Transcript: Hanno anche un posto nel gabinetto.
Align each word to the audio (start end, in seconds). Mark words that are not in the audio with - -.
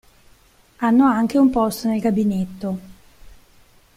Hanno 0.77 1.05
anche 1.05 1.37
un 1.37 1.51
posto 1.51 1.87
nel 1.87 1.99
gabinetto. 1.99 2.79